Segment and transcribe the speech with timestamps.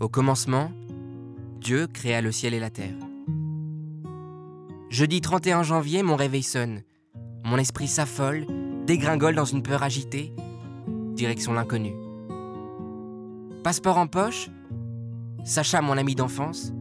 [0.00, 0.70] Au commencement,
[1.60, 2.94] Dieu créa le ciel et la terre.
[4.90, 6.82] Jeudi 31 janvier, mon réveil sonne.
[7.44, 8.46] Mon esprit s'affole,
[8.86, 10.32] dégringole dans une peur agitée,
[11.14, 11.94] direction l'inconnu.
[13.64, 14.50] Passeport en poche,
[15.42, 16.72] Sacha, mon ami d'enfance,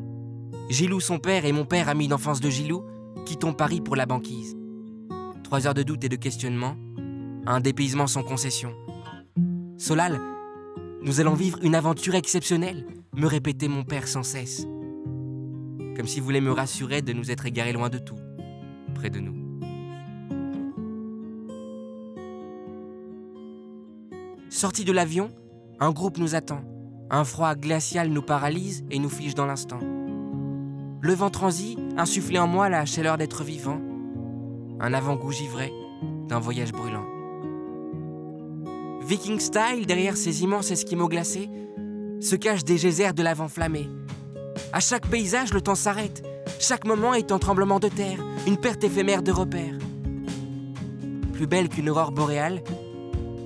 [0.70, 2.84] Gilou, son père, et mon père, ami d'enfance de Gilou,
[3.26, 4.56] quittons Paris pour la banquise.
[5.44, 6.76] Trois heures de doute et de questionnement,
[7.48, 8.76] un dépaysement sans concession.
[9.78, 10.22] Solal,
[11.02, 12.86] nous allons vivre une aventure exceptionnelle,
[13.18, 14.68] me répétait mon père sans cesse.
[15.96, 18.20] Comme s'il voulait me rassurer de nous être égarés loin de tout,
[18.94, 19.34] près de nous.
[24.50, 25.30] Sorti de l'avion,
[25.80, 26.62] un groupe nous attend.
[27.10, 29.80] Un froid glacial nous paralyse et nous fige dans l'instant.
[31.02, 33.82] Le vent transi, insufflé en moi la chaleur d'être vivant.
[34.80, 35.74] Un avant-goût givré
[36.28, 37.06] d'un voyage brûlant.
[39.02, 41.50] Viking style, derrière ces immenses esquimaux glacés,
[42.20, 43.90] se cachent des geysers de l'avant flammé.
[44.74, 46.24] À chaque paysage, le temps s'arrête.
[46.60, 49.78] Chaque moment est un tremblement de terre, une perte éphémère de repères.
[51.34, 52.64] Plus belle qu'une aurore boréale,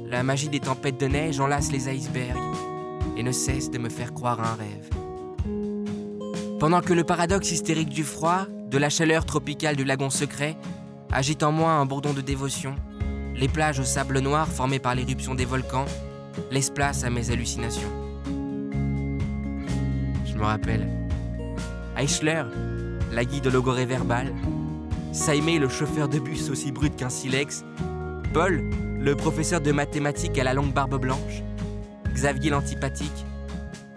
[0.09, 2.37] la magie des tempêtes de neige enlace les icebergs
[3.17, 4.89] et ne cesse de me faire croire à un rêve.
[6.59, 10.55] Pendant que le paradoxe hystérique du froid, de la chaleur tropicale du lagon secret,
[11.11, 12.75] agite en moi un bourdon de dévotion,
[13.35, 15.85] les plages au sable noir formées par l'éruption des volcans
[16.51, 18.00] laissent place à mes hallucinations.
[20.41, 20.87] Me rappelle.
[21.95, 22.41] Eichler,
[23.11, 24.33] la guide logorée verbale,
[25.11, 27.63] Saimé, le chauffeur de bus aussi brut qu'un silex,
[28.33, 28.63] Paul,
[28.99, 31.43] le professeur de mathématiques à la longue barbe blanche,
[32.11, 33.25] Xavier l'antipathique,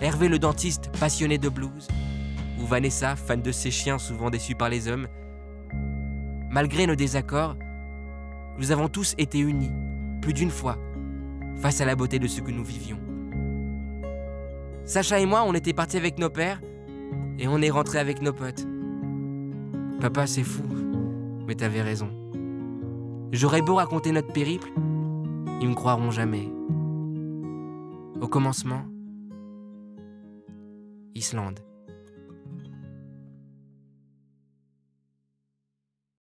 [0.01, 1.89] Hervé le dentiste passionné de blues,
[2.61, 5.09] ou Vanessa, fan de ses chiens souvent déçus par les hommes.
[6.51, 7.57] Malgré nos désaccords,
[8.59, 9.73] nous avons tous été unis,
[10.21, 10.77] plus d'une fois,
[11.57, 12.99] face à la beauté de ce que nous vivions.
[14.87, 16.61] Sacha et moi, on était partis avec nos pères,
[17.39, 18.67] et on est rentrés avec nos potes.
[20.01, 20.63] Papa, c'est fou,
[21.47, 22.09] mais t'avais raison.
[23.33, 24.71] J'aurais beau raconter notre périple,
[25.61, 26.49] ils me croiront jamais.
[28.21, 28.83] Au commencement,
[31.15, 31.61] Islande.